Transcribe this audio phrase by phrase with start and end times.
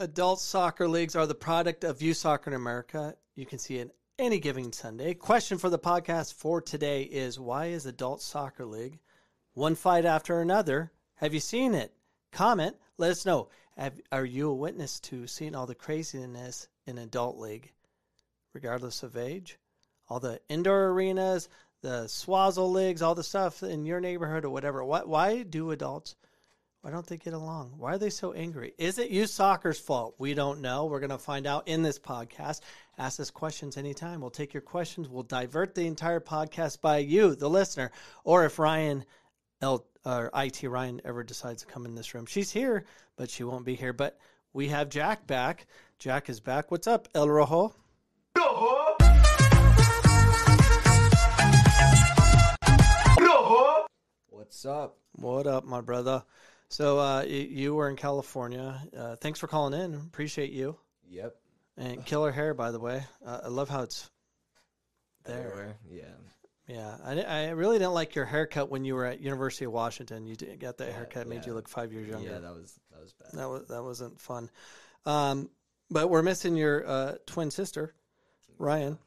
[0.00, 3.16] Adult soccer leagues are the product of youth soccer in America.
[3.34, 5.12] You can see it any given Sunday.
[5.12, 9.00] Question for the podcast for today is why is adult soccer league
[9.54, 10.92] one fight after another?
[11.16, 11.92] Have you seen it?
[12.30, 12.76] Comment.
[12.96, 13.48] Let us know.
[13.76, 17.72] Have, are you a witness to seeing all the craziness in adult league,
[18.54, 19.58] regardless of age?
[20.08, 21.48] All the indoor arenas,
[21.82, 24.84] the swazzle leagues, all the stuff in your neighborhood or whatever.
[24.84, 26.14] Why, why do adults?
[26.82, 27.74] Why don't they get along?
[27.76, 28.72] Why are they so angry?
[28.78, 30.14] Is it youth soccer's fault?
[30.16, 30.86] We don't know.
[30.86, 32.60] We're going to find out in this podcast.
[32.98, 34.20] Ask us questions anytime.
[34.20, 35.08] We'll take your questions.
[35.08, 37.90] We'll divert the entire podcast by you, the listener,
[38.22, 39.04] or if Ryan
[39.60, 42.26] L or IT Ryan ever decides to come in this room.
[42.26, 42.84] She's here,
[43.16, 43.92] but she won't be here.
[43.92, 44.16] But
[44.52, 45.66] we have Jack back.
[45.98, 46.70] Jack is back.
[46.70, 47.74] What's up, El Rojo?
[54.28, 54.96] What's up?
[55.12, 56.22] What up, my brother?
[56.68, 58.80] So uh, you were in California.
[58.96, 59.94] Uh, thanks for calling in.
[59.94, 60.76] Appreciate you.
[61.08, 61.34] Yep.
[61.76, 63.04] And killer hair, by the way.
[63.24, 64.10] Uh, I love how it's
[65.24, 65.38] there.
[65.38, 65.76] Everywhere.
[65.90, 66.04] Yeah.
[66.66, 70.26] Yeah, I, I really didn't like your haircut when you were at University of Washington.
[70.26, 72.28] You did, got that Yeah, haircut, made you look five years younger.
[72.28, 73.38] Yeah, that was that was bad.
[73.38, 74.50] That was that wasn't fun.
[75.06, 75.48] Um,
[75.90, 77.94] but we're missing your uh, twin sister,
[78.58, 78.98] Ryan.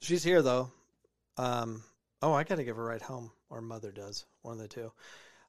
[0.00, 0.72] She's here though.
[1.36, 1.84] Um,
[2.20, 4.66] oh, I got to give her a ride home, or mother does, one of the
[4.66, 4.90] two.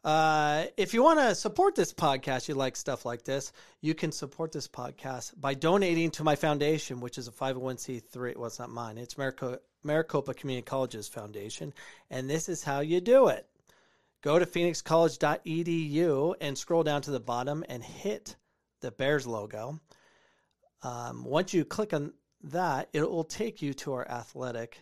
[0.05, 4.11] Uh, if you want to support this podcast, you like stuff like this, you can
[4.11, 8.37] support this podcast by donating to my foundation, which is a 501c3.
[8.37, 8.99] Well, it's not mine.
[8.99, 11.73] It's Maricopa, Maricopa Community Colleges Foundation.
[12.11, 13.47] And this is how you do it.
[14.21, 18.35] Go to phoenixcollege.edu and scroll down to the bottom and hit
[18.81, 19.79] the Bears logo.
[20.83, 24.77] Um, once you click on that, it will take you to our athletic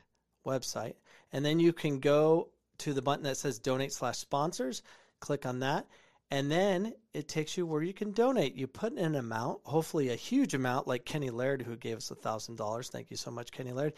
[0.46, 0.96] website.
[1.32, 2.50] And then you can go
[2.80, 4.82] to the button that says donate slash sponsors,
[5.24, 5.88] click on that.
[6.30, 8.56] And then it takes you where you can donate.
[8.56, 12.10] You put in an amount, hopefully a huge amount, like Kenny Laird, who gave us
[12.10, 12.90] $1,000.
[12.90, 13.94] Thank you so much, Kenny Laird.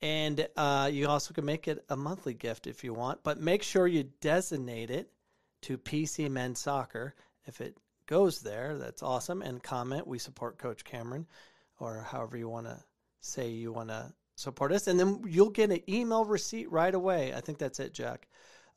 [0.00, 3.62] And uh, you also can make it a monthly gift if you want, but make
[3.62, 5.10] sure you designate it
[5.62, 7.14] to PC Men's Soccer.
[7.46, 7.76] If it
[8.06, 9.42] goes there, that's awesome.
[9.42, 11.26] And comment, we support Coach Cameron,
[11.78, 12.82] or however you want to
[13.20, 14.86] say you want to support us.
[14.86, 17.34] And then you'll get an email receipt right away.
[17.34, 18.28] I think that's it, Jack.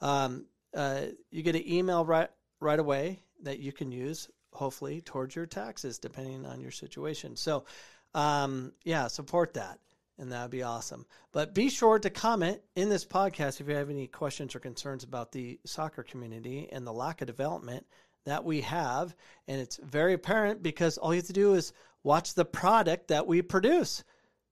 [0.01, 5.35] Um, uh, you get an email right right away that you can use, hopefully, towards
[5.35, 7.35] your taxes, depending on your situation.
[7.35, 7.65] So,
[8.13, 9.79] um, yeah, support that
[10.17, 11.05] and that'd be awesome.
[11.31, 15.03] But be sure to comment in this podcast if you have any questions or concerns
[15.03, 17.85] about the soccer community and the lack of development
[18.25, 19.15] that we have.
[19.47, 23.27] And it's very apparent because all you have to do is watch the product that
[23.27, 24.03] we produce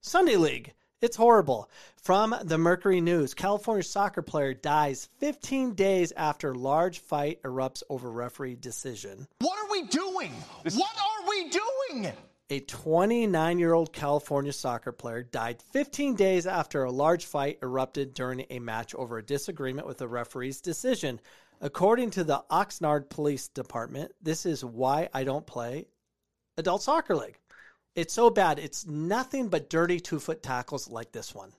[0.01, 0.73] Sunday League.
[1.03, 1.69] It's horrible.
[1.97, 8.09] From the Mercury News, California soccer player dies 15 days after large fight erupts over
[8.09, 9.27] referee decision.
[9.39, 10.31] What are we doing?
[10.63, 12.13] What are we doing?
[12.49, 18.13] A 29 year old California soccer player died 15 days after a large fight erupted
[18.13, 21.19] during a match over a disagreement with the referee's decision.
[21.59, 25.85] According to the Oxnard Police Department, this is why I don't play
[26.57, 27.35] adult soccer league.
[27.95, 28.59] It's so bad.
[28.59, 31.53] It's nothing but dirty two foot tackles like this one.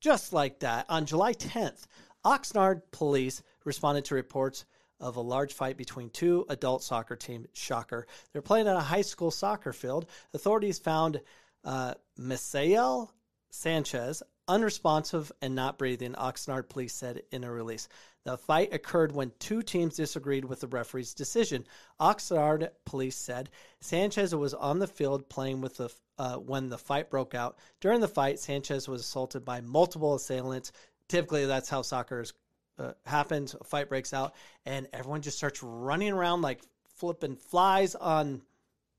[0.00, 1.86] Just like that, on July 10th,
[2.24, 4.66] Oxnard police responded to reports
[5.00, 7.48] of a large fight between two adult soccer teams.
[7.52, 8.06] Shocker.
[8.32, 10.06] They're playing on a high school soccer field.
[10.32, 11.20] Authorities found
[11.64, 13.08] uh, Misael
[13.50, 17.88] Sanchez unresponsive and not breathing, Oxnard police said in a release.
[18.24, 21.66] The fight occurred when two teams disagreed with the referee's decision.
[22.00, 27.10] Oxnard police said Sanchez was on the field playing with the uh, when the fight
[27.10, 27.58] broke out.
[27.80, 30.72] During the fight, Sanchez was assaulted by multiple assailants.
[31.08, 32.32] Typically, that's how soccer is,
[32.78, 33.54] uh, happens.
[33.60, 34.34] A fight breaks out,
[34.64, 36.62] and everyone just starts running around like
[36.96, 38.40] flipping flies on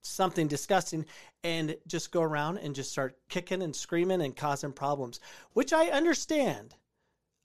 [0.03, 1.03] something disgusting
[1.43, 5.19] and just go around and just start kicking and screaming and causing problems,
[5.53, 6.75] which I understand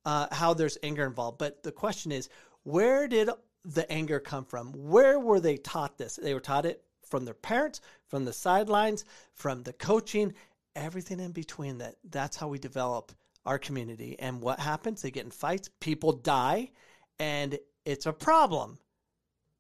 [0.05, 1.39] uh, how there's anger involved.
[1.39, 2.29] But the question is,
[2.63, 3.31] where did
[3.65, 4.73] the anger come from?
[4.73, 6.17] Where were they taught this?
[6.17, 9.05] They were taught it from their parents, from the sidelines,
[9.35, 10.33] from the coaching,
[10.77, 11.97] everything in between that.
[12.09, 13.13] That's how we develop
[13.45, 14.17] our community.
[14.19, 15.03] And what happens?
[15.03, 16.71] They get in fights, people die,
[17.19, 18.79] and it's a problem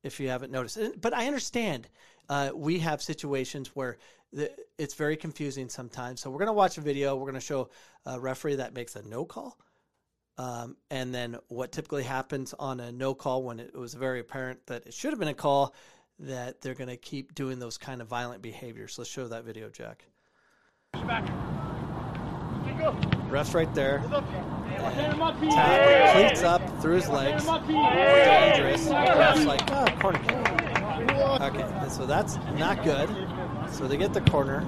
[0.03, 0.79] if you haven't noticed.
[1.01, 1.89] But I understand
[2.29, 3.99] uh, we have situations where
[4.33, 6.21] the, it's very confusing sometimes.
[6.21, 7.17] So we're going to watch a video.
[7.17, 7.71] We're going to show
[8.07, 9.59] a referee that makes a no call.
[10.39, 14.67] Um, and then what typically happens on a no call when it was very apparent
[14.67, 15.75] that it should have been a call,
[16.21, 18.99] that they're going to keep doing those kind of violent behaviors.
[18.99, 20.07] Let's show that video, Jack.
[20.93, 21.29] Back.
[23.29, 24.03] Ref's right there.
[24.79, 27.45] Tackle, cleats up through his legs.
[27.45, 28.89] Dangerous.
[28.89, 30.37] Ref's like, oh, corner kick.
[31.41, 33.09] Okay, so that's not good.
[33.71, 34.67] So they get the corner.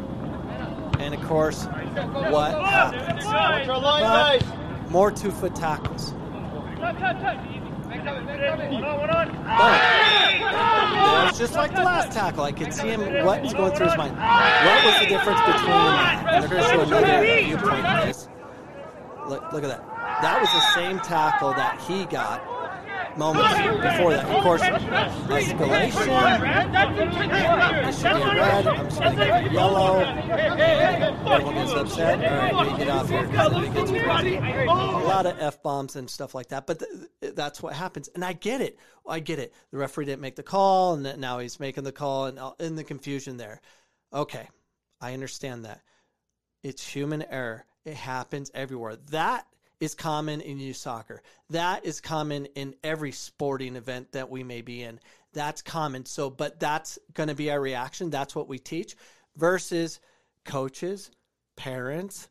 [0.99, 3.25] And of course, what happens?
[3.25, 4.43] But
[4.93, 6.13] more two foot tackles.
[6.13, 6.19] It
[11.27, 12.45] was just like the last tackle.
[12.45, 14.15] I could see him, what was going through his mind.
[14.17, 18.29] What was the difference between, and they're going to show another viewpoint this.
[19.27, 19.83] Look, look at that.
[20.21, 22.43] That was the same tackle that he got
[23.17, 24.25] moments before that.
[24.25, 26.07] Of course, escalation.
[27.87, 28.67] This should a red.
[28.67, 30.01] I'm just going to a yellow.
[30.01, 32.25] Everyone gets upset.
[32.25, 34.37] All right, we get off here it gets crazy.
[34.37, 36.67] A lot of f bombs and stuff like that.
[36.67, 38.79] But th- that's what happens, and I get it.
[39.07, 39.53] I get it.
[39.71, 42.85] The referee didn't make the call, and now he's making the call, and in the
[42.85, 43.61] confusion there.
[44.13, 44.49] Okay,
[45.01, 45.81] I understand that.
[46.63, 47.65] It's human error.
[47.85, 48.97] It happens everywhere.
[49.11, 49.47] That
[49.83, 51.21] is common in youth soccer.
[51.51, 55.01] That is common in every sporting event that we may be in.
[55.33, 56.07] That's common.
[56.07, 58.09] So, but that's going to be our reaction.
[58.09, 58.95] That's what we teach
[59.37, 59.99] versus
[60.45, 61.11] coaches,
[61.57, 62.29] parents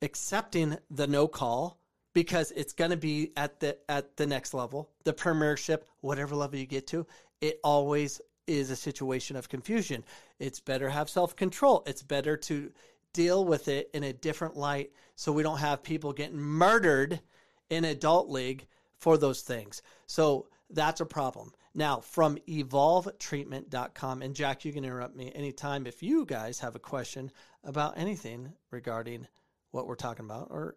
[0.00, 1.80] accepting the no call
[2.12, 6.56] because it's going to be at the at the next level, the premiership, whatever level
[6.56, 7.04] you get to.
[7.40, 10.04] It always is a situation of confusion.
[10.38, 11.82] It's better have self-control.
[11.88, 12.70] It's better to
[13.12, 17.20] deal with it in a different light so we don't have people getting murdered
[17.68, 18.66] in adult league
[18.98, 19.82] for those things.
[20.06, 21.52] So that's a problem.
[21.74, 26.80] Now, from evolvetreatment.com, and Jack, you can interrupt me anytime if you guys have a
[26.80, 27.30] question
[27.62, 29.26] about anything regarding
[29.70, 30.76] what we're talking about or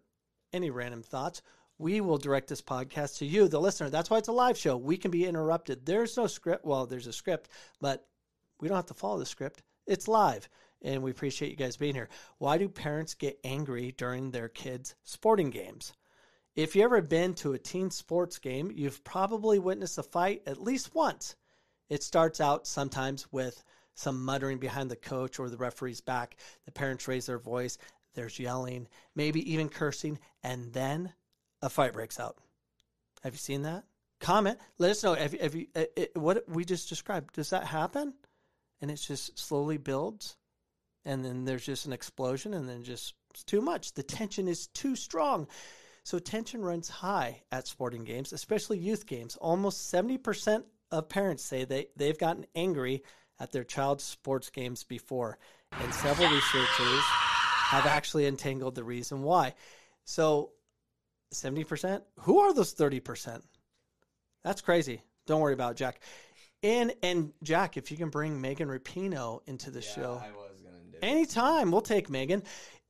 [0.52, 1.42] any random thoughts.
[1.78, 3.90] We will direct this podcast to you, the listener.
[3.90, 4.76] That's why it's a live show.
[4.76, 5.84] We can be interrupted.
[5.84, 6.64] There's no script.
[6.64, 7.48] Well, there's a script,
[7.80, 8.06] but
[8.60, 9.62] we don't have to follow the script.
[9.86, 10.48] It's live
[10.84, 12.10] and we appreciate you guys being here.
[12.38, 15.92] Why do parents get angry during their kids' sporting games?
[16.54, 20.62] If you've ever been to a teen sports game, you've probably witnessed a fight at
[20.62, 21.34] least once.
[21.88, 23.64] It starts out sometimes with
[23.94, 26.36] some muttering behind the coach or the referee's back.
[26.64, 27.78] The parents raise their voice,
[28.14, 28.86] there's yelling,
[29.16, 31.12] maybe even cursing, and then
[31.62, 32.38] a fight breaks out.
[33.22, 33.84] Have you seen that?
[34.20, 34.58] Comment.
[34.78, 35.14] Let us know.
[35.14, 38.14] Have, have you, uh, it, what we just described, does that happen?
[38.80, 40.36] And it just slowly builds?
[41.04, 43.92] And then there's just an explosion and then just it's too much.
[43.92, 45.48] The tension is too strong.
[46.04, 49.36] So tension runs high at sporting games especially youth games.
[49.36, 53.02] Almost 70% of parents say they, they've gotten angry
[53.40, 55.38] at their child's sports games before
[55.72, 59.54] and several researchers have actually entangled the reason why.
[60.04, 60.52] So
[61.32, 63.42] 70% who are those 30%
[64.44, 65.00] that's crazy.
[65.26, 66.00] Don't worry about it, jack.
[66.62, 70.22] And and jack if you can bring megan Rapinoe into the Yeah, show
[71.04, 71.70] Anytime.
[71.70, 72.42] We'll take Megan.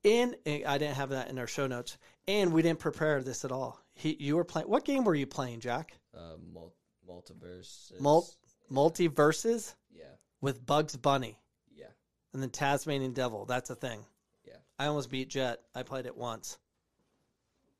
[0.04, 1.96] And I didn't have that in our show notes.
[2.28, 3.80] And we didn't prepare this at all.
[3.94, 4.68] He, you were playing.
[4.68, 5.92] What game were you playing, Jack?
[6.14, 6.74] Uh, mul-
[7.08, 7.92] multiverse.
[7.92, 8.28] is- Mul-
[8.70, 10.04] MultiVersus Yeah,
[10.40, 11.38] with Bugs Bunny
[11.74, 11.86] yeah,
[12.32, 13.44] and then Tasmanian Devil.
[13.44, 14.04] That's a thing.
[14.46, 14.56] yeah.
[14.78, 15.60] I almost beat Jet.
[15.74, 16.58] I played it once.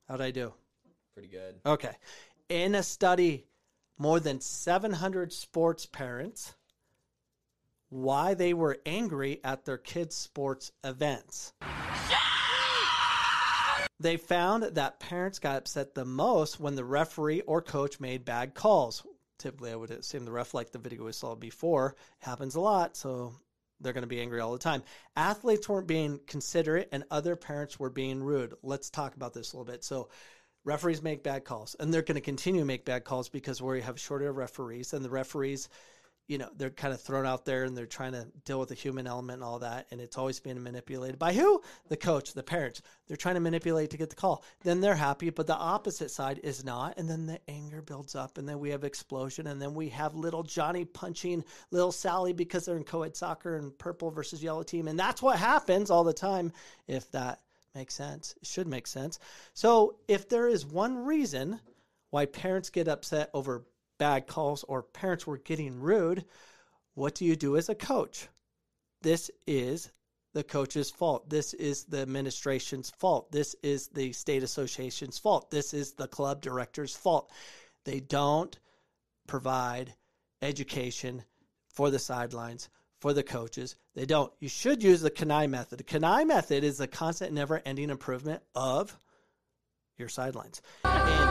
[0.09, 0.53] How'd I do?
[1.15, 1.57] Pretty good.
[1.65, 1.97] Okay.
[2.49, 3.47] In a study,
[3.99, 6.55] more than 700 sports parents
[7.89, 11.53] why they were angry at their kids' sports events.
[14.01, 18.55] They found that parents got upset the most when the referee or coach made bad
[18.55, 19.06] calls.
[19.39, 22.97] Typically, I would assume the ref, like the video we saw before, happens a lot,
[22.97, 23.32] so
[23.81, 24.82] they're going to be angry all the time.
[25.17, 28.55] Athletes weren't being considerate, and other parents were being rude.
[28.63, 29.85] Let's talk about this a little bit.
[29.85, 30.08] So,
[30.65, 33.81] referees make bad calls, and they're going to continue to make bad calls because we
[33.82, 35.69] have shorter referees, and the referees
[36.27, 38.75] you know they're kind of thrown out there and they're trying to deal with the
[38.75, 41.61] human element and all that and it's always being manipulated by who?
[41.89, 42.83] The coach the parents.
[43.07, 44.45] They're trying to manipulate to get the call.
[44.63, 48.39] Then they're happy but the opposite side is not and then the anger builds up
[48.39, 52.65] and then we have explosion and then we have little johnny punching little sally because
[52.65, 56.13] they're in co-ed soccer and purple versus yellow team and that's what happens all the
[56.13, 56.53] time
[56.89, 57.41] if that
[57.75, 58.35] makes sense.
[58.41, 59.19] It should make sense.
[59.53, 61.61] So if there is one reason
[62.11, 63.65] why parents get upset over
[63.98, 66.24] bad calls or parents were getting rude,
[66.94, 68.29] what do you do as a coach?
[69.03, 69.91] This is
[70.32, 71.31] the coach's fault.
[71.31, 73.31] This is the administration's fault.
[73.31, 75.51] This is the state association's fault.
[75.51, 77.31] This is the club director's fault.
[77.84, 78.58] They don't
[79.27, 79.94] provide
[80.43, 81.22] education
[81.69, 82.69] for the sidelines,
[83.01, 83.77] for the coaches.
[83.94, 84.32] They don't.
[84.41, 85.79] You should use the CANI method.
[85.79, 88.96] The CANI method is the constant, never ending improvement of
[89.96, 90.63] your sidelines.
[90.84, 91.29] And,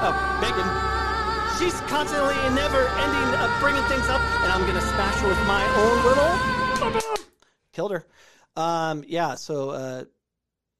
[0.00, 1.17] oh, Megan
[1.58, 5.38] she's constantly and never ending uh, bringing things up, and I'm gonna smash her with
[5.46, 6.04] my own
[6.94, 7.24] little.
[7.72, 8.06] Killed her.
[8.56, 9.34] Um, yeah.
[9.34, 10.04] So uh,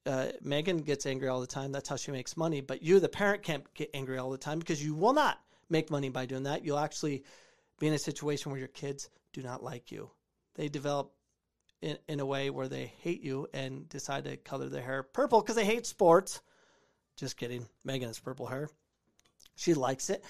[0.05, 1.71] uh, Megan gets angry all the time.
[1.71, 2.61] That's how she makes money.
[2.61, 5.91] But you, the parent, can't get angry all the time because you will not make
[5.91, 6.63] money by doing that.
[6.63, 7.23] You'll actually
[7.79, 10.09] be in a situation where your kids do not like you.
[10.55, 11.11] They develop
[11.81, 15.41] in, in a way where they hate you and decide to color their hair purple
[15.41, 16.41] because they hate sports.
[17.17, 17.67] Just kidding.
[17.83, 18.69] Megan has purple hair.
[19.55, 20.23] She likes it.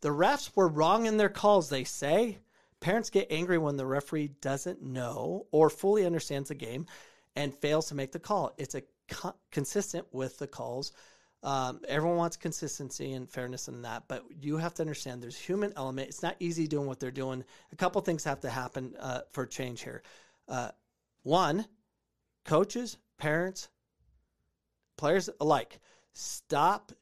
[0.00, 2.38] The refs were wrong in their calls, they say.
[2.80, 6.86] Parents get angry when the referee doesn't know or fully understands the game
[7.36, 8.54] and fails to make the call.
[8.56, 10.92] It's a co- consistent with the calls.
[11.42, 15.72] Um, everyone wants consistency and fairness in that, but you have to understand there's human
[15.76, 16.08] element.
[16.08, 17.44] It's not easy doing what they're doing.
[17.72, 20.02] A couple things have to happen uh, for change here.
[20.48, 20.70] Uh,
[21.22, 21.66] one,
[22.44, 23.68] coaches, parents,
[24.96, 25.80] players alike,
[26.12, 26.92] stop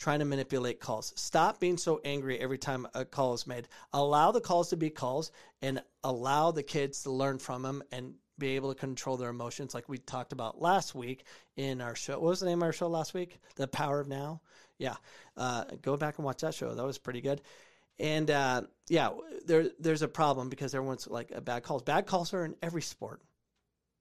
[0.00, 1.12] trying to manipulate calls.
[1.14, 3.68] Stop being so angry every time a call is made.
[3.92, 5.30] Allow the calls to be calls
[5.60, 9.74] and allow the kids to learn from them and be able to control their emotions
[9.74, 11.24] like we talked about last week
[11.56, 12.14] in our show.
[12.14, 13.38] What was the name of our show last week?
[13.56, 14.40] The Power of Now.
[14.78, 14.96] Yeah.
[15.36, 16.74] Uh, go back and watch that show.
[16.74, 17.42] That was pretty good.
[17.98, 19.10] And uh, yeah,
[19.44, 21.82] there there's a problem because everyone's like uh, bad calls.
[21.82, 23.20] Bad calls are in every sport.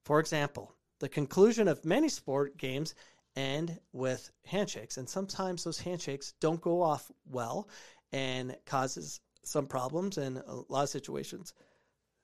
[0.06, 2.96] For example, the conclusion of many sport games
[3.36, 7.70] end with handshakes, and sometimes those handshakes don't go off well
[8.12, 11.54] and causes some problems in a lot of situations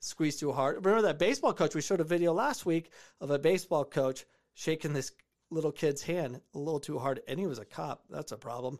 [0.05, 0.77] squeeze too hard.
[0.77, 1.75] Remember that baseball coach?
[1.75, 5.11] We showed a video last week of a baseball coach shaking this
[5.49, 8.03] little kid's hand a little too hard, and he was a cop.
[8.09, 8.79] That's a problem.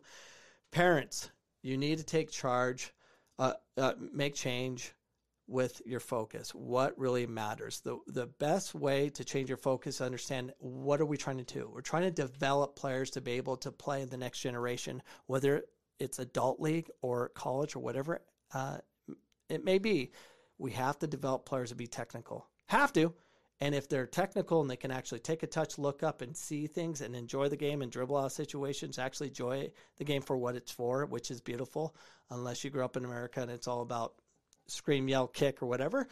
[0.70, 1.30] Parents,
[1.62, 2.92] you need to take charge,
[3.38, 4.94] uh, uh, make change
[5.48, 6.54] with your focus.
[6.54, 7.80] What really matters?
[7.80, 11.70] The the best way to change your focus, understand what are we trying to do?
[11.72, 15.64] We're trying to develop players to be able to play in the next generation, whether
[15.98, 18.20] it's adult league or college or whatever
[18.52, 18.78] uh,
[19.48, 20.12] it may be
[20.58, 22.48] we have to develop players to be technical.
[22.66, 23.12] Have to.
[23.60, 26.66] And if they're technical and they can actually take a touch, look up, and see
[26.66, 30.56] things and enjoy the game and dribble out situations, actually enjoy the game for what
[30.56, 31.94] it's for, which is beautiful,
[32.30, 34.14] unless you grew up in America and it's all about
[34.68, 36.08] scream, yell, kick, or whatever.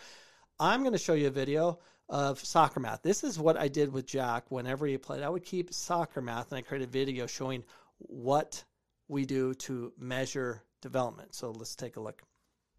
[0.59, 3.03] I'm going to show you a video of soccer math.
[3.03, 5.23] This is what I did with Jack whenever he played.
[5.23, 7.65] I would keep soccer math and I created a video showing
[7.99, 8.63] what
[9.09, 11.35] we do to measure development.
[11.35, 12.23] So let's take a look.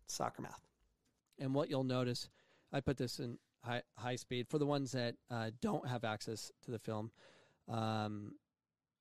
[0.08, 0.62] Soccer math.
[1.39, 2.29] And what you'll notice,
[2.72, 6.51] I put this in high, high speed for the ones that uh, don't have access
[6.63, 7.12] to the film.
[7.67, 8.34] Um,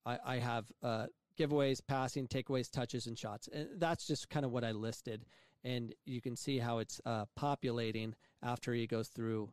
[0.05, 1.05] I, I, have uh,
[1.37, 3.47] giveaways, passing, takeaways, touches, and shots.
[3.53, 5.25] And that's just kind of what I listed.
[5.65, 9.49] And you can see how it's uh, populating after he goes through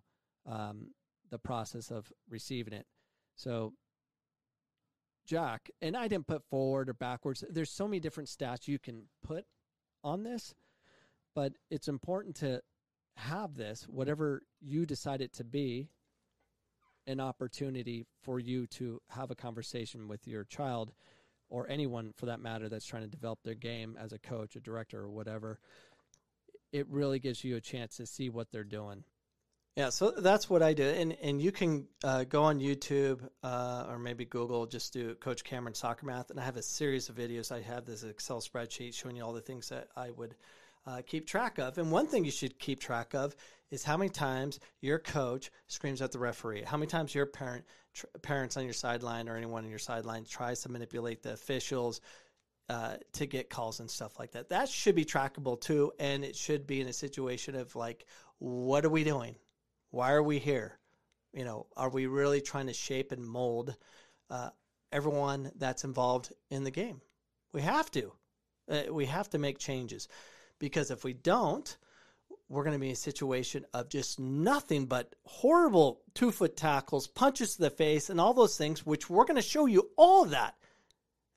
[0.47, 0.89] um,
[1.31, 2.87] the process of receiving it.
[3.35, 3.73] So,
[5.27, 7.43] Jack, and I didn't put forward or backwards.
[7.49, 9.47] There's so many different stats you can put
[10.05, 10.55] on this,
[11.35, 12.61] but it's important to
[13.17, 15.89] have this, whatever you decide it to be,
[17.07, 20.93] an opportunity for you to have a conversation with your child
[21.49, 24.61] or anyone for that matter that's trying to develop their game as a coach, a
[24.61, 25.59] director, or whatever.
[26.73, 29.05] It really gives you a chance to see what they're doing.
[29.77, 33.87] Yeah, so that's what I did, and and you can uh, go on YouTube uh,
[33.89, 37.17] or maybe Google, just do Coach Cameron Soccer Math, and I have a series of
[37.17, 37.51] videos.
[37.51, 40.35] I have this Excel spreadsheet showing you all the things that I would
[40.87, 41.79] uh, keep track of.
[41.79, 43.35] And one thing you should keep track of
[43.71, 47.65] is how many times your coach screams at the referee, how many times your parent,
[47.95, 52.01] tr- parents on your sideline or anyone on your sideline tries to manipulate the officials
[52.69, 54.49] uh, to get calls and stuff like that.
[54.49, 58.07] That should be trackable too, and it should be in a situation of like,
[58.39, 59.37] what are we doing?
[59.91, 60.79] Why are we here?
[61.33, 63.77] You know, are we really trying to shape and mold
[64.31, 64.51] uh,
[64.91, 67.01] everyone that's involved in the game?
[67.53, 68.13] We have to.
[68.71, 70.09] Uh, we have to make changes.
[70.59, 71.77] Because if we don't,
[72.49, 77.07] we're going to be in a situation of just nothing but horrible two foot tackles,
[77.09, 80.25] punches to the face, and all those things, which we're going to show you all
[80.25, 80.55] of that.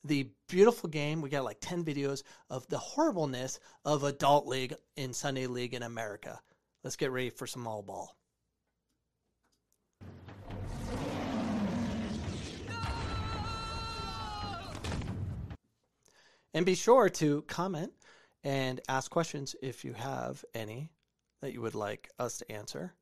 [0.05, 2.21] The beautiful game, we got like 10 videos
[2.51, 6.39] of the horribleness of adult league in Sunday League in America.
[6.83, 8.15] Let's get ready for some all ball.
[16.53, 17.91] And be sure to comment
[18.43, 20.91] and ask questions if you have any
[21.41, 22.93] that you would like us to answer.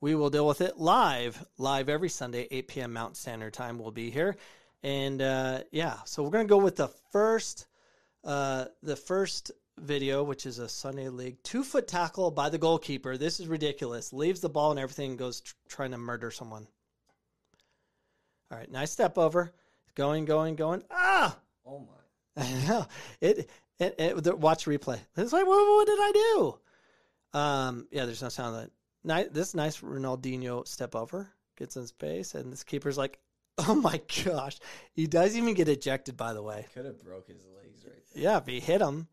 [0.00, 2.92] We will deal with it live, live every Sunday, 8 p.m.
[2.92, 3.78] Mountain Standard Time.
[3.78, 4.36] We'll be here,
[4.82, 7.66] and uh, yeah, so we're gonna go with the first,
[8.24, 13.16] uh, the first video, which is a Sunday League two foot tackle by the goalkeeper.
[13.16, 14.12] This is ridiculous.
[14.12, 16.66] Leaves the ball and everything, and goes tr- trying to murder someone.
[18.50, 19.52] All right, nice step over,
[19.94, 20.82] going, going, going.
[20.90, 21.38] Ah!
[21.64, 22.42] Oh my!
[22.42, 22.86] I know
[23.20, 23.50] it.
[23.78, 25.00] It, it, the, watch replay.
[25.16, 26.58] It's like, what, what did I do?
[27.38, 28.70] Um, yeah, there's no sound of that.
[29.04, 33.18] Nice, this nice Ronaldinho step over gets in space, and this keeper's like,
[33.68, 34.58] Oh my gosh.
[34.94, 36.66] He does even get ejected, by the way.
[36.74, 38.22] Could have broke his legs right there.
[38.24, 39.08] Yeah, if he hit him,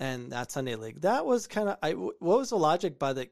[0.00, 1.78] and that Sunday league, that was kind of.
[1.82, 3.28] I what was the logic by the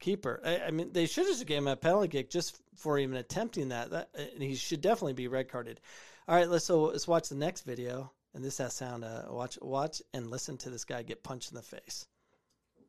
[0.00, 0.40] keeper?
[0.44, 3.16] I, I mean, they should have just gave him a penalty kick just for even
[3.16, 3.90] attempting that.
[3.90, 5.80] That and he should definitely be red carded.
[6.26, 9.04] All right, let's so let's watch the next video, and this has sound.
[9.04, 12.06] Uh, watch, watch, and listen to this guy get punched in the face.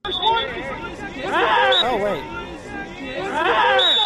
[0.06, 4.03] Oh wait, this is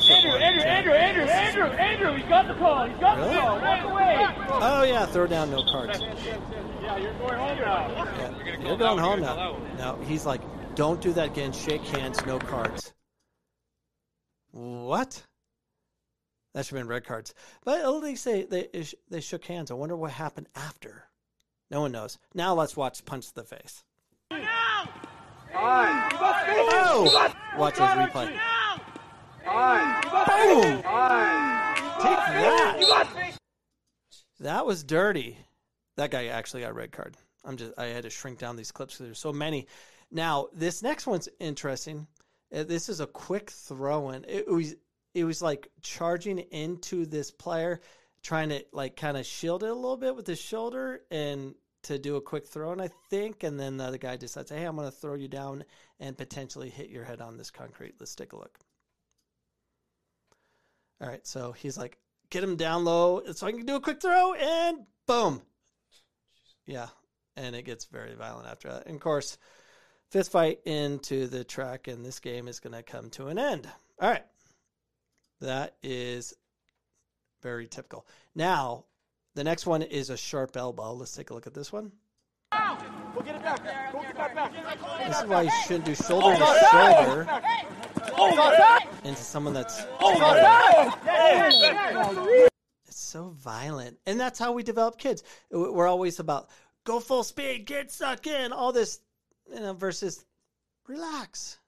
[0.00, 0.26] different.
[0.26, 0.42] one.
[0.42, 2.86] Andrew, Andrew, Andrew, Andrew, Andrew, he's got the call.
[2.86, 3.34] He's got Really?
[3.34, 3.60] the call.
[3.60, 4.26] Walk away.
[4.62, 6.00] Oh yeah, throw down, no cards.
[6.00, 8.04] Yeah, you're going home now.
[8.18, 9.58] Yeah, You're going home now.
[9.78, 10.40] No, he's like,
[10.74, 11.52] don't do that again.
[11.52, 12.92] Shake hands, no cards.
[14.52, 15.22] What?
[16.54, 17.34] That should have been red cards.
[17.64, 18.68] But at least they, they,
[19.10, 19.70] they shook hands.
[19.70, 21.04] I wonder what happened after.
[21.70, 22.18] No one knows.
[22.34, 23.82] Now let's watch Punch to the Face.
[25.56, 27.32] Oh!
[27.58, 28.36] Watch his replay.
[29.44, 30.82] Boom!
[32.00, 33.38] Take that!
[34.40, 35.38] That was dirty.
[35.96, 37.16] That guy actually got a red card.
[37.44, 39.66] I'm just I had to shrink down these clips because there's so many.
[40.10, 42.06] Now this next one's interesting.
[42.54, 44.24] Uh, This is a quick throw in.
[44.28, 44.74] It was
[45.14, 47.80] it was like charging into this player,
[48.22, 51.98] trying to like kind of shield it a little bit with his shoulder and to
[51.98, 52.72] do a quick throw.
[52.72, 55.28] And I think, and then the other guy decides, hey, I'm going to throw you
[55.28, 55.64] down
[56.00, 57.94] and potentially hit your head on this concrete.
[58.00, 58.58] Let's take a look.
[61.00, 61.98] All right, so he's like,
[62.30, 65.42] get him down low so I can do a quick throw, and boom.
[66.66, 66.88] Yeah,
[67.36, 68.86] and it gets very violent after that.
[68.86, 69.36] And of course,
[70.10, 73.68] fist fight into the track, and this game is going to come to an end.
[74.00, 74.24] All right,
[75.40, 76.32] that is
[77.42, 78.06] very typical.
[78.34, 78.86] Now,
[79.34, 80.94] the next one is a sharp elbow.
[80.94, 81.92] Let's take a look at this one.
[85.06, 87.26] This is why you shouldn't do shoulder to shoulder
[89.04, 89.82] into someone that's.
[90.00, 90.40] Oh my
[91.06, 92.48] God!
[92.86, 95.22] It's so violent, and that's how we develop kids.
[95.50, 96.50] We're always about
[96.84, 99.00] go full speed, get stuck in, all this,
[99.52, 100.24] you know, versus
[100.86, 101.58] relax,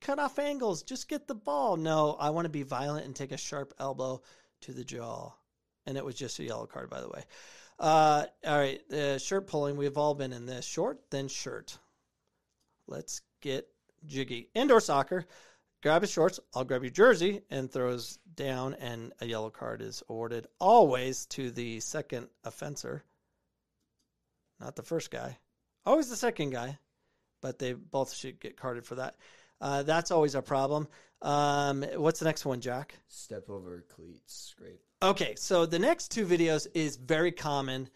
[0.00, 1.76] cut off angles, just get the ball.
[1.76, 4.22] No, I want to be violent and take a sharp elbow
[4.62, 5.32] to the jaw,
[5.86, 7.24] and it was just a yellow card, by the way.
[7.78, 9.76] Uh, all right, uh, shirt pulling.
[9.76, 10.64] We've all been in this.
[10.64, 11.78] Short, then shirt.
[12.86, 13.66] Let's get
[14.06, 14.50] jiggy.
[14.54, 15.26] Indoor soccer.
[15.82, 16.38] Grab his shorts.
[16.54, 21.50] I'll grab your jersey and throws down, and a yellow card is awarded always to
[21.50, 23.02] the second offender,
[24.60, 25.38] not the first guy.
[25.84, 26.78] Always the second guy,
[27.40, 29.16] but they both should get carded for that.
[29.60, 30.86] Uh, that's always a problem.
[31.20, 32.94] Um, what's the next one, Jack?
[33.08, 34.54] Step over cleats.
[34.56, 34.80] Great.
[35.02, 37.88] Okay, so the next two videos is very common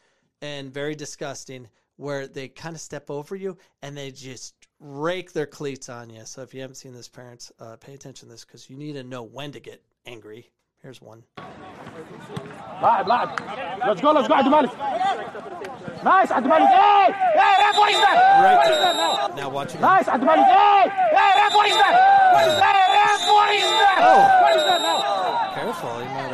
[0.43, 5.46] and very disgusting where they kind of step over you and they just rake their
[5.46, 6.22] cleats on you.
[6.26, 8.94] So if you haven't seen this, parents, uh, pay attention to this because you need
[8.94, 10.50] to know when to get angry.
[10.82, 11.24] Here's one.
[12.82, 13.30] لاعب لاعب
[13.86, 14.70] ليتس جو ليتس جو عبد الملك
[16.04, 19.44] نايس عبد الملك ايه ايه ريف وات از ذات Right there.
[19.44, 19.82] Now watch it.
[19.82, 24.44] نايس عبد الملك ايه ايه ريف وات از ذات ايه ريف وات از ذات Oh.
[24.44, 25.22] وات از ذات ناو
[25.56, 26.34] Careful, he might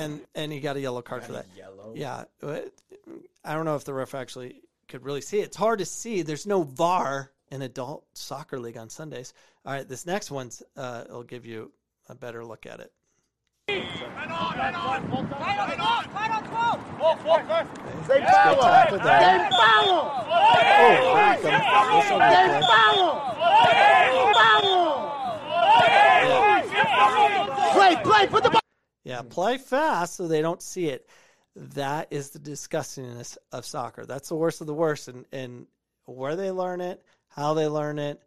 [0.00, 1.46] And and he got a yellow card for that.
[1.56, 1.92] Yellow.
[1.94, 2.24] Yeah,
[3.44, 5.44] I don't know if the ref actually could really see it.
[5.44, 6.22] It's hard to see.
[6.22, 9.32] There's no VAR in adult soccer league on Sundays.
[9.64, 11.72] All right, this next one's uh, will give you
[12.08, 12.92] a better look at it.
[13.68, 13.82] Game
[18.06, 19.20] Good tackle there.
[19.20, 20.26] Game foul!
[20.26, 21.50] There you go.
[22.00, 22.64] This will be Game good.
[22.64, 23.06] foul!
[24.34, 25.10] Foul!
[27.72, 28.59] Play, play, put the ball.
[29.04, 29.28] Yeah, hmm.
[29.28, 31.08] play fast so they don't see it.
[31.56, 34.06] That is the disgustingness of soccer.
[34.06, 35.66] That's the worst of the worst, and and
[36.04, 38.20] where they learn it, how they learn it,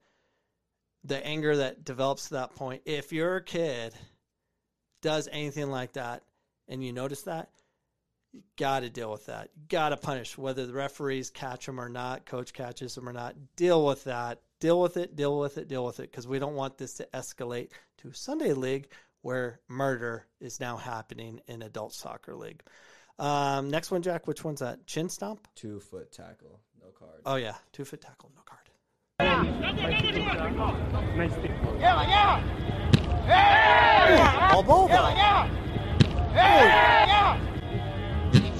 [1.03, 2.81] the anger that develops to that point.
[2.85, 3.93] If your kid
[5.01, 6.23] does anything like that,
[6.67, 7.49] and you notice that,
[8.33, 9.49] you got to deal with that.
[9.55, 13.13] You got to punish whether the referees catch them or not, coach catches them or
[13.13, 13.35] not.
[13.55, 14.41] Deal with that.
[14.59, 15.15] Deal with it.
[15.15, 15.67] Deal with it.
[15.67, 16.09] Deal with it.
[16.09, 18.87] Because we don't want this to escalate to Sunday league
[19.23, 22.61] where murder is now happening in adult soccer league.
[23.17, 24.27] Um, next one, Jack.
[24.27, 24.85] Which one's that?
[24.85, 25.47] Chin stomp?
[25.55, 26.59] Two foot tackle.
[26.79, 27.21] No card.
[27.25, 28.59] Oh yeah, two foot tackle, no card.
[34.53, 35.13] All ball though.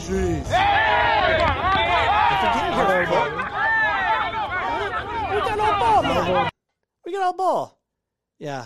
[0.04, 0.48] Jeez.
[2.34, 2.74] If we get hit
[3.10, 3.30] ball,
[5.32, 6.50] we got all ball, man.
[7.06, 7.80] We got all ball.
[8.40, 8.66] Yeah,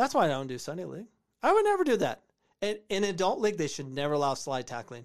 [0.00, 1.08] that's why I don't do Sunday league.
[1.42, 2.22] I would never do that.
[2.62, 5.04] And in adult league, they should never allow slide tackling.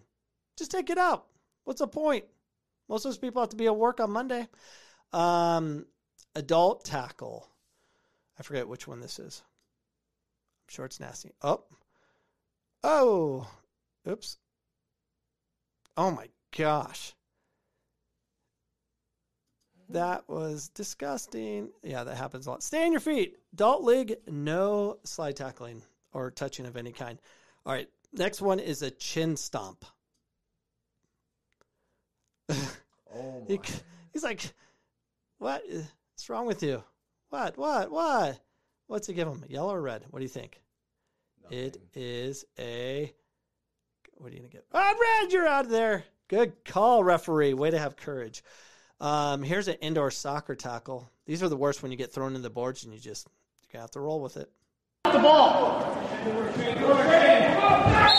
[0.57, 1.25] Just take it out.
[1.65, 2.23] What's the point?
[2.87, 4.47] Most of those people have to be at work on Monday.
[5.11, 5.85] Um,
[6.33, 7.49] adult tackle.
[8.39, 9.43] I forget which one this is.
[10.63, 11.31] I'm sure it's nasty.
[11.41, 11.63] Oh.
[12.81, 13.49] Oh.
[14.07, 14.37] Oops.
[15.97, 17.13] Oh my gosh.
[19.89, 21.69] That was disgusting.
[21.83, 22.63] Yeah, that happens a lot.
[22.63, 23.37] Stay on your feet.
[23.53, 27.19] Adult league, no slide tackling or touching of any kind.
[27.65, 27.87] All right.
[28.13, 29.85] Next one is a chin stomp.
[32.49, 33.59] Oh He,
[34.13, 34.41] he's like,
[35.37, 35.63] "What?
[35.67, 36.83] What's wrong with you?
[37.29, 37.57] What?
[37.57, 37.91] What?
[37.91, 38.39] What?
[38.87, 39.43] What's he give him?
[39.47, 40.03] Yellow or red?
[40.09, 40.61] What do you think?
[41.49, 41.81] It Nothing.
[41.95, 43.13] is a.
[44.17, 44.65] What are you gonna get?
[44.73, 45.31] Oh, red!
[45.31, 46.03] You're out of there.
[46.27, 47.53] Good call, referee.
[47.53, 48.43] Way to have courage.
[48.99, 51.09] Um, here's an indoor soccer tackle.
[51.25, 53.27] These are the worst when you get thrown in the boards and you just
[53.61, 54.49] you gonna have to roll with it.
[55.03, 55.81] The ball.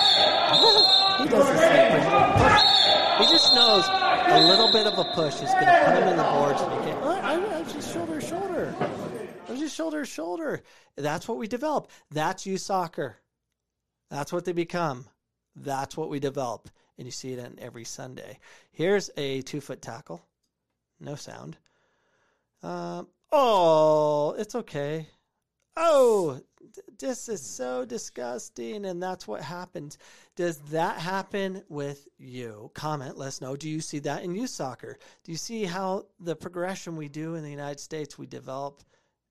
[1.17, 2.67] He does the same thing.
[3.19, 6.17] He just knows a little bit of a push is going to put him in
[6.19, 7.03] the boards, and he can't.
[7.03, 8.75] "Oh, I, I was just shoulder to shoulder.
[9.49, 10.63] I was just shoulder to shoulder.
[10.97, 11.91] That's what we develop.
[12.11, 13.17] That's youth soccer.
[14.11, 15.07] That's what they become.
[15.57, 18.39] That's what we develop, and you see it on every Sunday.
[18.73, 20.23] Here's a two foot tackle,
[21.01, 21.57] no sound.
[22.63, 25.09] Um, oh, it's okay.
[25.77, 26.41] Oh,
[26.99, 29.99] this is so disgusting, and that's what happens.
[30.35, 32.71] Does that happen with you?
[32.75, 33.57] Comment, let us know.
[33.57, 34.99] Do you see that in youth soccer?
[35.25, 38.83] Do you see how the progression we do in the United States, we develop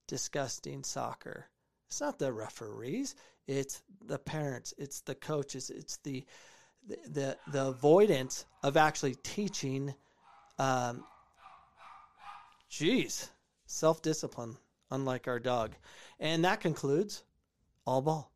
[0.08, 1.48] disgusting soccer?
[1.88, 3.16] It's not the referees,
[3.48, 6.24] it's the parents, it's the coaches, it's the
[6.88, 9.94] the the, the avoidance of actually teaching
[10.60, 11.04] um
[12.76, 13.30] geez,
[13.66, 14.58] self discipline,
[14.92, 15.72] unlike our dog.
[16.20, 17.24] And that concludes
[17.88, 18.32] all ball.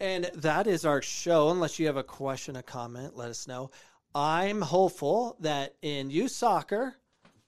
[0.00, 1.48] And that is our show.
[1.48, 3.70] Unless you have a question, a comment, let us know.
[4.14, 6.94] I'm hopeful that in youth soccer,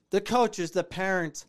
[0.09, 1.45] the coaches, the parents,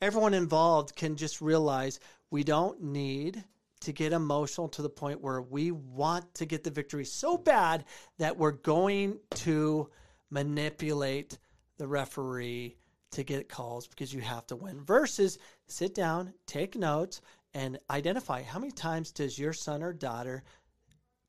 [0.00, 3.44] everyone involved can just realize we don't need
[3.82, 7.84] to get emotional to the point where we want to get the victory so bad
[8.18, 9.88] that we're going to
[10.30, 11.38] manipulate
[11.78, 12.76] the referee
[13.10, 14.82] to get calls because you have to win.
[14.84, 17.20] Versus sit down take notes
[17.54, 20.42] and identify how many times does your son or daughter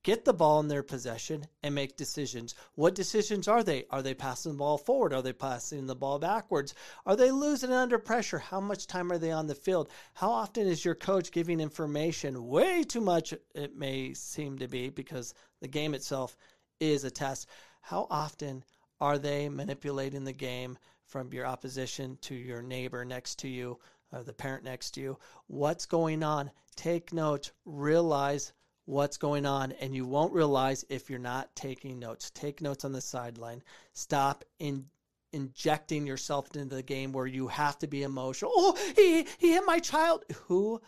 [0.04, 2.54] get the ball in their possession and make decisions.
[2.76, 3.86] What decisions are they?
[3.90, 5.14] Are they passing the ball forward?
[5.14, 6.76] Are they passing the ball backwards?
[7.06, 8.40] Are they losing under pressure?
[8.40, 9.90] How much time are they on the field?
[10.14, 12.48] How often is your coach giving information?
[12.48, 16.38] Way too much, it may seem to be, because the game itself
[16.80, 17.48] is a test.
[17.82, 18.64] How often
[19.00, 23.80] are they manipulating the game from your opposition to your neighbor next to you?
[24.12, 26.52] Or the parent next to you, what's going on?
[26.76, 28.54] Take notes, realize
[28.86, 32.32] what's going on and you won't realize if you're not taking notes.
[32.32, 33.64] Take notes on the sideline.
[33.94, 34.86] Stop in
[35.32, 38.52] injecting yourself into the game where you have to be emotional.
[38.56, 40.24] Oh he he hit my child.
[40.48, 40.82] Who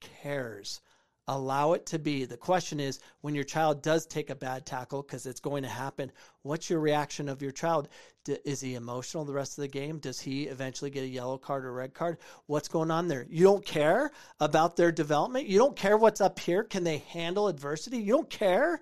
[0.00, 0.80] cares
[1.28, 2.24] allow it to be.
[2.24, 5.68] The question is when your child does take a bad tackle because it's going to
[5.68, 6.12] happen
[6.42, 7.88] what's your reaction of your child?
[8.24, 9.98] D- is he emotional the rest of the game?
[9.98, 12.18] Does he eventually get a yellow card or red card?
[12.46, 13.26] What's going on there?
[13.28, 15.46] You don't care about their development?
[15.46, 16.62] You don't care what's up here?
[16.62, 17.98] Can they handle adversity?
[17.98, 18.80] You don't care?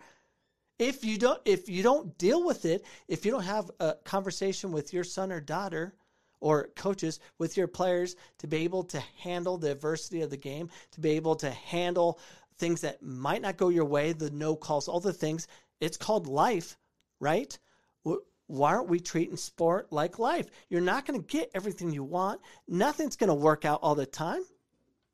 [0.78, 4.72] If you don't if you don't deal with it if you don't have a conversation
[4.72, 5.94] with your son or daughter
[6.44, 10.68] or coaches with your players to be able to handle the adversity of the game,
[10.90, 12.20] to be able to handle
[12.58, 15.48] things that might not go your way, the no calls, all the things.
[15.80, 16.76] It's called life,
[17.18, 17.58] right?
[18.46, 20.50] Why aren't we treating sport like life?
[20.68, 22.42] You're not going to get everything you want.
[22.68, 24.42] Nothing's going to work out all the time.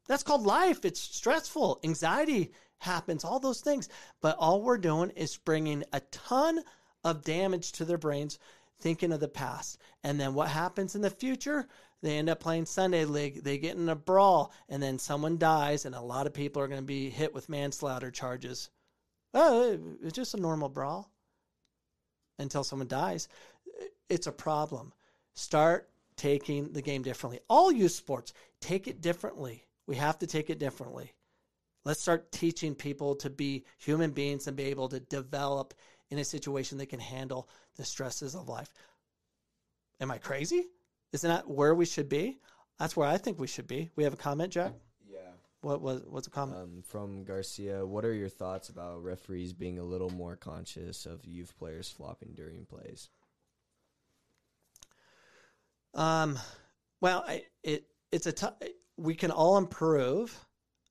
[0.09, 0.85] That's called life.
[0.85, 1.79] It's stressful.
[1.85, 3.89] Anxiety happens, all those things.
[4.21, 6.59] But all we're doing is bringing a ton
[7.05, 8.41] of damage to their brains
[8.81, 9.79] thinking of the past.
[10.03, 11.69] And then what happens in the future?
[12.03, 13.45] They end up playing Sunday League.
[13.45, 16.69] They get in a brawl, and then someone dies, and a lot of people are
[16.69, 18.71] going to be hit with manslaughter charges.
[19.35, 21.11] Oh, it's just a normal brawl
[22.39, 23.29] until someone dies.
[24.09, 24.93] It's a problem.
[25.35, 27.41] Start taking the game differently.
[27.49, 29.65] All youth sports, take it differently.
[29.87, 31.13] We have to take it differently.
[31.85, 35.75] Let's start teaching people to be human beings and be able to develop
[36.11, 38.71] in a situation they can handle the stresses of life.
[40.01, 40.67] Am I crazy?
[41.13, 42.39] Isn't that where we should be?
[42.79, 43.91] That's where I think we should be.
[43.97, 44.73] We have a comment, Jack.
[45.07, 45.19] Yeah.
[45.61, 46.59] What was what's a comment?
[46.59, 51.25] Um, from Garcia, what are your thoughts about referees being a little more conscious of
[51.27, 53.11] youth players flopping during plays?
[55.95, 56.39] Um,
[57.01, 58.55] well, I, it it's a.
[58.97, 60.39] We can all improve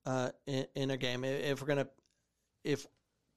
[0.06, 1.88] uh, in, in a game if we're gonna
[2.64, 2.86] if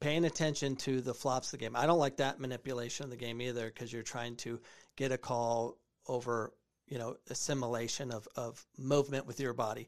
[0.03, 1.77] paying attention to the flops of the game.
[1.77, 4.59] I don't like that manipulation of the game either because you're trying to
[4.97, 6.51] get a call over,
[6.87, 9.87] you know, assimilation of, of movement with your body.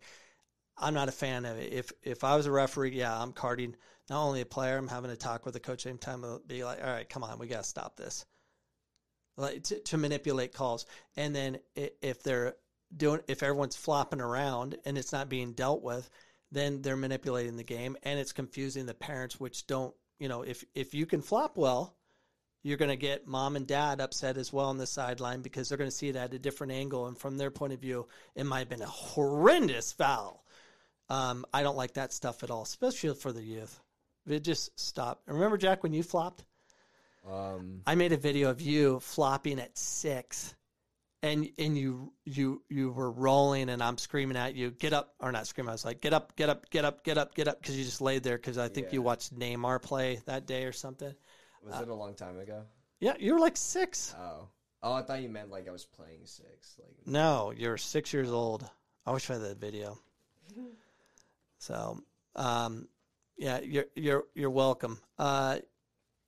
[0.78, 1.74] I'm not a fan of it.
[1.74, 3.76] If if I was a referee, yeah, I'm carding
[4.10, 6.24] not only a player, I'm having a talk with the coach same time.
[6.24, 8.26] I'll be like, all right, come on, we got to stop this.
[9.36, 10.86] Like to, to manipulate calls,
[11.18, 12.56] and then if they're
[12.96, 16.10] doing, if everyone's flopping around and it's not being dealt with,
[16.52, 20.64] then they're manipulating the game and it's confusing the parents, which don't, you know, if
[20.74, 21.96] if you can flop well,
[22.64, 25.78] you're going to get mom and dad upset as well on the sideline because they're
[25.78, 28.46] going to see it at a different angle, and from their point of view, it
[28.46, 30.44] might have been a horrendous foul.
[31.10, 33.80] Um, I don't like that stuff at all, especially for the youth.
[34.28, 35.22] It just stop.
[35.28, 36.44] Remember, Jack, when you flopped?
[37.32, 40.56] Um, I made a video of you flopping at six,
[41.26, 45.32] and and you you you were rolling, and I'm screaming at you, get up, or
[45.32, 45.70] not screaming.
[45.70, 47.84] I was like, get up, get up, get up, get up, get up, because you
[47.84, 48.38] just laid there.
[48.38, 51.14] Because I think you watched Neymar play that day or something.
[51.64, 52.64] was it a long time ago?
[53.00, 54.16] Yeah, you were like six.
[54.18, 54.50] Oh,
[54.84, 56.78] oh, I thought you meant like I was playing six.
[56.80, 58.70] Like No, you're six years old.
[59.06, 60.00] I wish I had that video.
[61.58, 62.00] So,
[62.36, 62.88] um,
[63.38, 65.00] yeah, you're you're you're welcome.
[65.18, 65.58] Uh,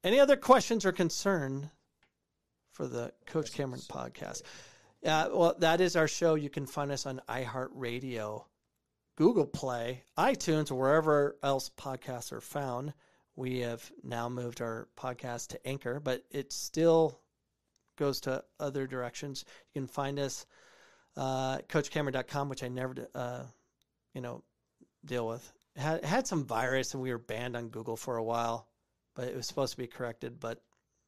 [0.04, 1.70] any other questions or concern
[2.72, 4.42] for the Coach Cameron podcast?
[5.08, 6.36] Yeah, well, that is our show.
[6.36, 8.44] You can find us on iHeartRadio,
[9.16, 12.94] Google Play, iTunes, wherever else podcasts are found.
[13.38, 17.22] We have now moved our podcast to Anchor, but it still
[17.98, 19.46] goes to other directions.
[19.74, 20.46] You can find us
[21.16, 23.44] uh, coachcameron.com, which I never, uh,
[24.14, 24.44] you know,
[25.06, 25.54] deal with.
[25.78, 28.68] Had, had some virus and we were banned on Google for a while,
[29.16, 30.62] but it was supposed to be corrected, but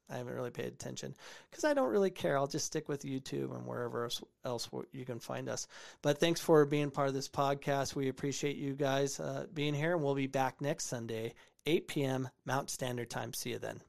[0.10, 1.16] I haven't really paid attention
[1.50, 2.38] because I don't really care.
[2.38, 4.10] I'll just stick with YouTube and wherever
[4.44, 5.68] else, you can find us.
[6.02, 7.96] But thanks for being part of this podcast.
[7.96, 11.34] We appreciate you guys uh, being here, and we'll be back next Sunday,
[11.66, 12.30] 8 p.m.
[12.46, 13.34] Mountain Standard Time.
[13.34, 13.82] See you then.